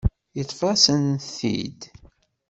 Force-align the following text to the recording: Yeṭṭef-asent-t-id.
Yeṭṭef-asent-t-id. 0.37 1.81